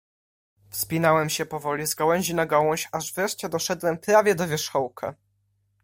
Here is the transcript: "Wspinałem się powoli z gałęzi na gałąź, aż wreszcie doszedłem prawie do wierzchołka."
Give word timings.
"Wspinałem 0.69 1.29
się 1.29 1.45
powoli 1.45 1.87
z 1.87 1.95
gałęzi 1.95 2.35
na 2.35 2.45
gałąź, 2.45 2.89
aż 2.91 3.13
wreszcie 3.13 3.49
doszedłem 3.49 3.97
prawie 3.97 4.35
do 4.35 4.47
wierzchołka." 4.47 5.15